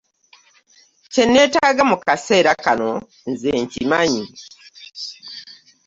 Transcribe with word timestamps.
Kye 1.11 1.23
nneetaaga 1.27 1.83
mu 1.89 1.95
kaseera 2.05 2.51
kano 2.63 2.91
nze 3.31 3.51
nkimanyi. 3.63 4.23